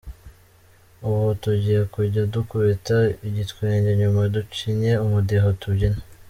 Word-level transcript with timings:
Ubu 1.07 1.27
tugiye 1.43 1.79
kujya 1.93 2.23
dukubita 2.33 2.97
igitwenge, 3.27 3.89
nyuma 3.99 4.21
ducinye 4.35 4.91
umudiho 5.05 5.49
tubyine. 5.61 5.99